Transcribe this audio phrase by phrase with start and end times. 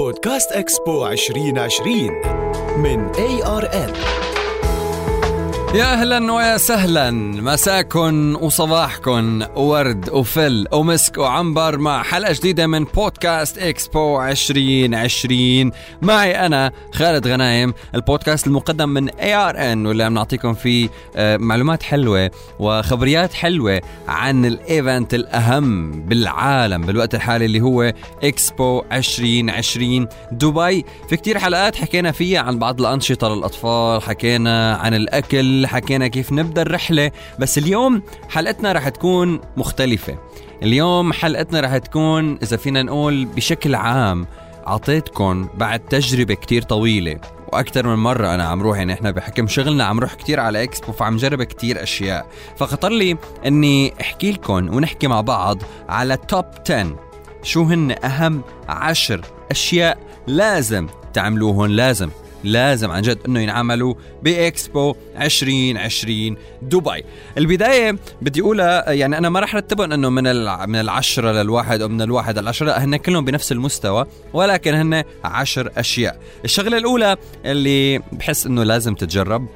[0.00, 1.94] بودكاست إكسبو 2020
[2.76, 3.92] من ARN
[5.74, 13.58] يا أهلا ويا سهلا مساكن وصباحكن ورد وفل ومسك وعنبر مع حلقة جديدة من بودكاست
[13.58, 15.70] إكسبو 2020
[16.02, 22.30] معي أنا خالد غنايم البودكاست المقدم من ARN واللي عم نعطيكم فيه آه، معلومات حلوة
[22.58, 27.92] وخبريات حلوة عن ال event الأهم بالعالم بالوقت الحالي اللي هو
[28.24, 35.59] إكسبو 2020 دبي في كتير حلقات حكينا فيها عن بعض الأنشطة للأطفال حكينا عن الأكل
[35.68, 40.18] حكينا كيف نبدأ الرحلة بس اليوم حلقتنا رح تكون مختلفة.
[40.62, 44.26] اليوم حلقتنا رح تكون إذا فينا نقول بشكل عام
[44.66, 47.18] أعطيتكم بعد تجربة كتير طويلة
[47.52, 50.92] وأكثر من مرة أنا عم روح يعني إحنا بحكم شغلنا عم روح كتير على إكسبو
[50.92, 52.26] فعم جرب كتير أشياء.
[52.56, 53.16] فخطر لي
[53.46, 55.58] إني أحكي لكم ونحكي مع بعض
[55.88, 56.96] على توب 10
[57.42, 62.10] شو هن أهم عشر أشياء لازم تعملوهن لازم.
[62.44, 67.04] لازم عن جد إنه ينعملوا بإكسبو 2020 دبي.
[67.38, 70.22] البداية بدي أقولها يعني أنا ما رح رتبهم إنه من
[70.68, 76.20] من العشرة للواحد أو من الواحد للعشرة هن كلهم بنفس المستوى ولكن هن عشر أشياء.
[76.44, 79.46] الشغلة الأولى اللي بحس إنه لازم تتجرب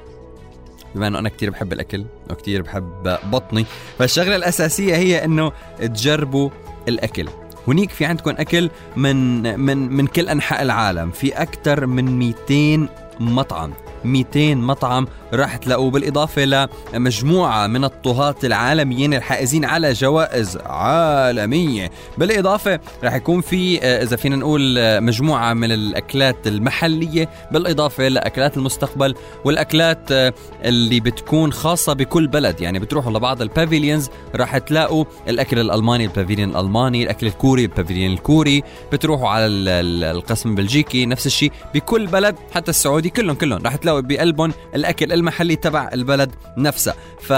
[0.95, 3.67] بما إنه أنا كتير بحب الأكل وكتير بحب بطني
[3.99, 6.51] فالشغلة الأساسية هي إنه تجربوا
[6.89, 7.29] الأكل.
[7.69, 11.11] هنيك في عندكم أكل من من من كل أنحاء العالم.
[11.11, 12.89] في أكثر من 200
[13.21, 13.73] مطعم.
[14.05, 21.91] 200 مطعم راح تلاقوه بالإضافة لمجموعة من الطهاة العالميين الحائزين على جوائز عالمية.
[22.19, 28.57] بالإضافة راح يكون في آه، إذا فينا نقول آه، مجموعة من الأكلات المحلية بالإضافة لأكلات
[28.57, 30.33] المستقبل والأكلات آه،
[30.65, 32.61] اللي بتكون خاصة بكل بلد.
[32.61, 37.68] يعني بتروحوا لبعض ال pavilions راح تلاقوا الأكل الألماني ال pavilion الألماني الأكل الكوري ال
[37.68, 38.63] pavilion الكوري.
[38.93, 43.77] بتروحوا على ال- ال- القسم البلجيكي نفس الشيء بكل بلد حتى السعودي كلهم كلهم راح
[43.77, 46.95] تلاقوا بقلبهم الأكل المحلي تبع البلد نفسها.
[47.21, 47.33] ف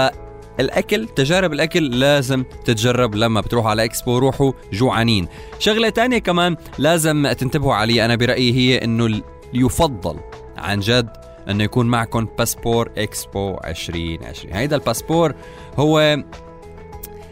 [0.59, 5.27] الاكل تجارب الأكل لازم تتجرب لما بتروحوا على إكسبو روحوا جوعانين.
[5.59, 9.21] شغلة تانية كمان لازم تنتبهوا عليها أنا برأيي هي إنه
[9.53, 10.19] يفضل
[10.57, 11.09] عن جد
[11.49, 15.33] إنه يكون معكم باسبور إكسبو 2020 هيدا الباسبور
[15.77, 16.17] هو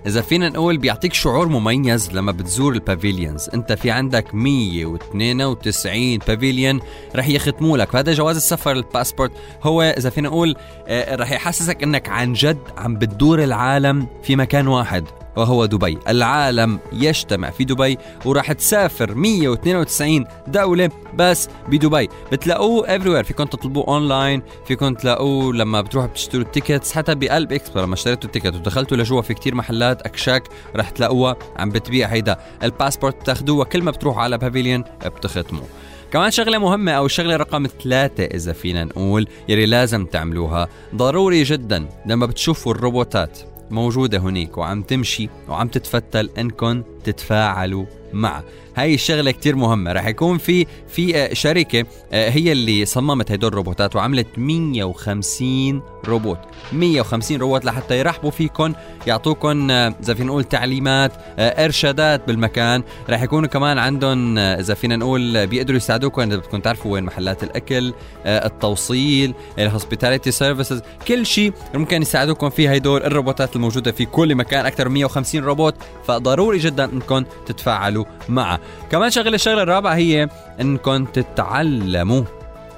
[0.06, 6.80] إذا فينا نقول بيعطيك شعور مميز لما بتزور ال pavilions أنت في عندك 192 pavilion
[7.16, 7.92] رح يختموا لك.
[7.92, 9.32] فهذا جواز السفر الباسبورت
[9.64, 10.56] هو إذا فينا نقول
[10.88, 15.06] آه، رح يحسسك إنك عن جد عم بتدور العالم في مكان واحد.
[15.36, 15.98] وهو دبي.
[16.08, 22.10] العالم يجتمع في دبي وراح تسافر 192 دولة بس بدبي.
[22.32, 23.26] بتلاقوه everywhere.
[23.26, 26.92] فيكم تطلبوه اونلاين فيكم تلاقوه لما بتروحوا بتشتروا ال tickets.
[26.92, 30.44] حتى بقلب اكسبو لما اشتريتوا ال ticket ودخلتوا لجوا في كتير محلات أكشاك
[30.76, 32.38] رح تلاقوها عم بتبيع هيدا.
[32.64, 35.64] الباسبورت بتاخدوه كل ما بتروحوا على pavilion بتختموه.
[36.12, 40.68] كمان شغلة مهمة أو الشغلة رقم ثلاثة إذا فينا نقول يلي لازم تعملوها.
[40.96, 43.40] ضروري جدا لما بتشوفوا الروبوتات.
[43.72, 48.44] موجودة هنيك وعم تمشي وعم تتفتل انكم تتفاعلوا معها
[48.76, 49.92] هاي الشغلة كتير مهمة.
[49.92, 56.40] رح يكون في في آه، شركة آه، هي اللي صممت هدول الروبوتات وعملت 150 روبوت.
[56.74, 58.74] 150 روبوت لحتى يرحبوا فيكم
[59.08, 62.84] يعطوكم آه، إذا فينا نقول تعليمات إرشادات بالمكان.
[63.10, 67.94] رح يكونوا كمان عندهم إذا فينا نقول بيقدروا يساعدوكم إذا بدكم تعرفوا وين محلات الأكل
[68.26, 74.66] التوصيل ال hospitality services كل شيء ممكن يساعدوكم فيه هدول الروبوتات الموجودة في كل مكان.
[74.66, 75.76] أكثر من 150 روبوت.
[76.08, 78.60] فضروري جدا انكم تتفاعلوا معها
[78.92, 80.30] كمان شغلة الشغلة الرابعة هي
[80.62, 82.24] انكم تتعلموا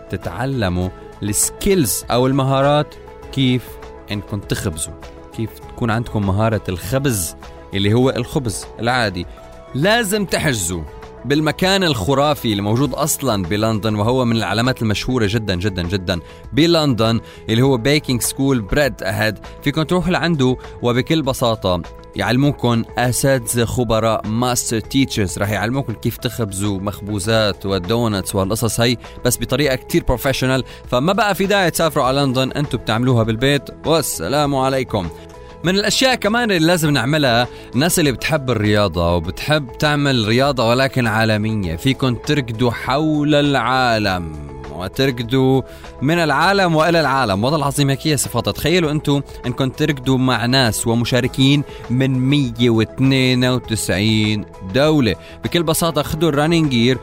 [0.09, 0.89] تتعلموا
[1.23, 2.95] ال skills أو المهارات
[3.31, 3.63] كيف
[4.11, 4.94] انكم تخبزوا.
[5.38, 7.35] كيف تكون عندكم مهارة الخبز
[7.73, 9.25] اللي هو الخبز العادي.
[9.75, 10.83] لازم تحجزوا
[11.27, 16.19] بالمكان الخرافي اللي موجود أصلا بلندن وهو من العلامات المشهورة جدا جدا جدا
[16.53, 21.81] بلندن اللي هو baking school Bread Ahead فيكم تروحوا لعنده وبكل بساطة
[22.15, 29.38] يعلموكم أساتذة خبراء master teachers رح يعلموكم كيف تخبزوا مخبوزات وال donuts والقصص هي بس
[29.38, 33.63] بطريقة كتير professional فما بقى في داعي تسافروا على لندن أنتم بتعملوها بالبيت.
[33.85, 35.09] والسلام عليكم.
[35.67, 41.75] من الأشياء كمان اللي لازم نعملها الناس اللي بتحب الرياضة وبتحب تعمل رياضة ولكن عالمية
[41.75, 44.46] فيكم تركضوا حول العالم.
[44.77, 45.62] وتركضوا
[46.01, 47.44] من العالم وإلى العالم.
[47.44, 48.51] والله العظيم هيك هي صفاتها.
[48.51, 55.15] تخيلوا أنتم إنكم تركضوا مع ناس ومشاركين من 192 دولة.
[55.44, 56.97] بكل بساطة خذوا ال running gear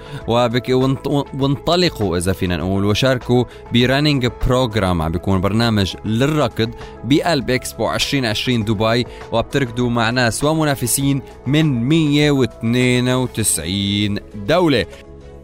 [1.38, 6.70] وانطلقوا إذا فينا نقول وشاركوا ب running program عم بيكون برنامج للركض
[7.04, 14.86] بقلب إكسبو 2020 دبي وبتركضوا مع ناس ومنافسين من 192 دولة.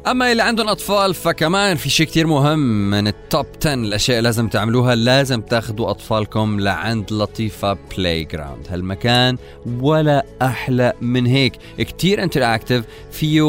[0.07, 2.91] أما اللي عندهم أطفال فكمان في شيء كتير مهم.
[2.91, 9.37] من ال top 10 الأشياء لازم تعملوها لازم تاخذوا أطفالكم لعند لطيفة playground هالمكان
[9.81, 11.53] ولا أحلى من هيك.
[11.79, 13.43] كتير interactive فيه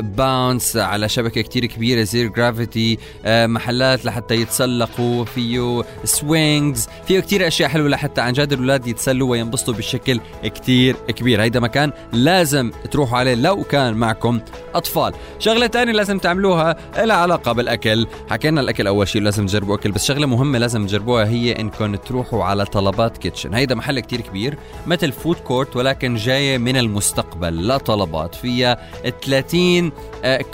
[0.00, 7.68] bounce على شبكة كتير كبيرة زي جرافيتي محلات لحتى يتسلقوا فيه swings فيه كتير أشياء
[7.68, 11.42] حلوة لحتى عن جد الأولاد يتسلوا وينبسطوا بشكل كتير كبير.
[11.42, 14.40] هيدا مكان لازم تروحوا عليه لو كان معكم
[14.74, 15.12] أطفال.
[15.38, 16.76] شغلة ثانية لازم تعملوها.
[16.96, 18.06] لها علاقة بالأكل.
[18.30, 22.44] حكينا الأكل أول شيء لازم تجربوا أكل بس شغلة مهمة لازم تجربوها هي انكم تروحوا
[22.44, 27.66] على طلبات kitchen هيدا محل كتير كبير مثل food court ولكن جاية من المستقبل.
[27.66, 28.78] لا طلبات فيها
[29.24, 29.92] 30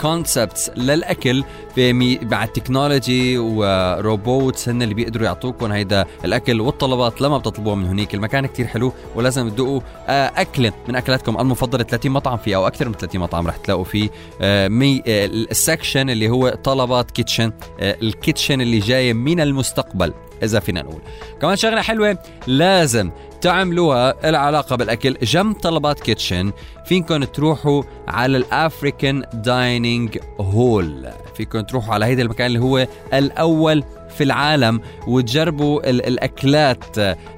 [0.01, 1.43] concepts للأكل.
[1.77, 8.13] مع ال technology وروبوتس هن اللي بيقدروا يعطوكم هيدا الأكل والطلبات لما بتطلبوها من هنيك.
[8.13, 12.87] المكان كتير حلو ولازم تدوقوا آه، أكلة من أكلاتكم المفضلة 30 مطعم فيه أو أكثر
[12.87, 14.09] من 30 مطعم رح تلاقوا فيه
[14.41, 14.67] آه،
[15.07, 20.81] آه، ال section اللي هو طلبات kitchen ال kitchen اللي جاية من المستقبل إذا فينا
[20.81, 21.01] نقول.
[21.41, 22.17] كمان شغلة حلوة
[22.47, 23.11] لازم
[23.41, 25.17] تعملوها العلاقة بالأكل.
[25.23, 26.51] جنب طلبات kitchen
[26.85, 31.09] فينكم تروحوا على ال African dining hall.
[31.35, 36.85] فيكم تروحوا على هيدا المكان اللي هو الأول في العالم وتجربوا الأكلات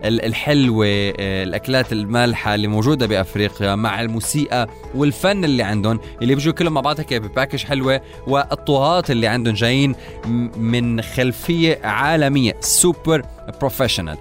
[0.04, 0.86] الحلوة
[1.20, 7.00] الأكلات المالحة اللي موجودة بأفريقيا مع الموسيقى والفن اللي عندهم اللي بيجوا كلهم مع بعض
[7.00, 9.96] هيك ب package حلوة والطهاة اللي عندهم جايين
[10.58, 13.22] من خلفية عالمية super
[13.60, 14.18] professional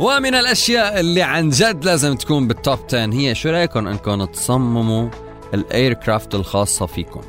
[0.00, 5.08] ومن الأشياء اللي عن جد لازم تكون بال top 10 هي شو رأيكم أنكم تصمموا
[5.54, 7.20] ال aircraft الخاصة فيكم؟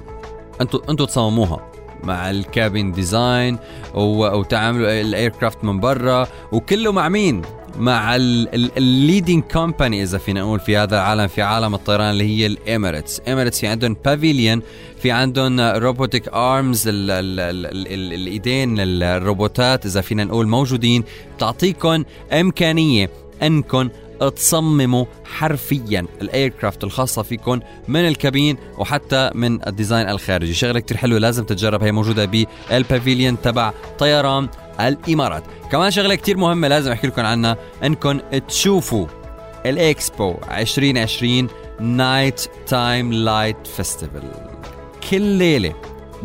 [0.62, 1.72] أنتوا أنتوا تصمموها.
[2.06, 3.58] مع ال cabin design
[3.94, 7.42] وتعملوا ال aircraft من برا وكله مع مين؟
[7.80, 12.46] مع ال leading company إذا فينا نقول في هذا العالم في عالم الطيران اللي هي
[12.46, 13.22] ال Emirates.
[13.28, 14.62] Emirates في عندهم pavilion
[15.02, 21.04] في عندهم robotic arms الإيدين الروبوتات إذا فينا نقول موجودين.
[21.38, 22.04] بتعطيكم
[22.34, 23.10] إمكانية
[23.44, 23.90] انكم
[24.36, 30.54] تصمموا حرفيا ال aircraft الخاصة فيكم من ال cabin وحتى من ال design الخارجي.
[30.54, 31.84] شغلة كتير حلوة لازم تتجرب.
[31.84, 35.44] هي موجودة بال pavilion تبع طيران الإمارات.
[35.72, 39.08] كمان شغلة كتير مهمة لازم أحكي لكم عنها إنكم تشوفوا
[39.66, 41.48] الإكسبو 2020
[41.80, 44.24] night time light festival
[45.12, 45.74] كل ليلة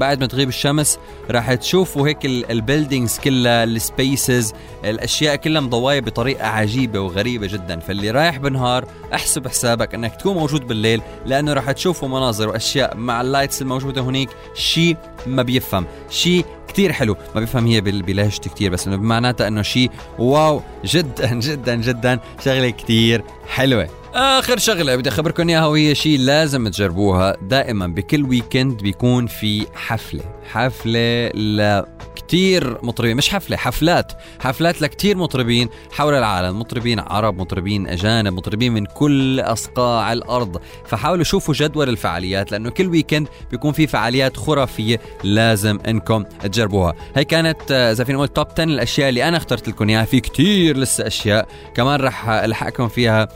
[0.00, 0.98] بعد ما تغيب الشمس
[1.30, 4.52] راح تشوفوا هيك ال buildings كلها ال spaces
[4.84, 7.80] الأشياء كلها مضواية بطريقة عجيبة وغريبة جدا.
[7.80, 13.20] فاللي رايح بالنهار احسب حسابك إنك تكون موجود بالليل لأنه راح تشوفوا مناظر وأشياء مع
[13.20, 15.86] ال lights الموجودة هنيك شيء ما بيفهم.
[16.10, 17.16] شيء كتير حلو.
[17.34, 22.18] ما بفهم هي بلهجتي كتير بس إنه بمعناتها إنه شيء واو جدا جدا جدا.
[22.44, 23.99] شغلة كتير حلوة.
[24.14, 30.22] آخر شغلة بدي أخبركم إياها وهي شيء لازم تجربوها دائما بكل ويكند بيكون في حفلة.
[30.52, 34.12] حفلة لكتير مطربين مش حفلة حفلات.
[34.40, 36.58] حفلات لكتير مطربين حول العالم.
[36.58, 40.60] مطربين عرب مطربين أجانب مطربين من كل أصقاع الأرض.
[40.86, 46.94] فحاولوا شوفوا جدول الفعاليات لأنه كل weekend بيكون في فعاليات خرافية لازم إنكم تجربوها.
[47.16, 50.04] هي كانت إذا فينا نقول top 10 الأشياء اللي أنا اخترت لكم إياها.
[50.04, 53.28] في كتير لسه أشياء كمان رح ألحقكم فيها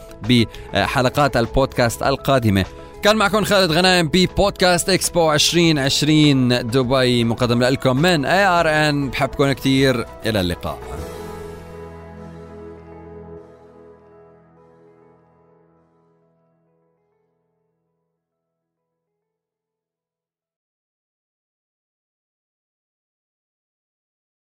[0.74, 2.64] بحلقات البودكاست القادمة.
[3.02, 10.40] كان معكم خالد غنايم ببودكاست إكسبو 2020 دبي مقدم لكم من ARN بحبكم كثير إلى
[10.40, 10.78] اللقاء.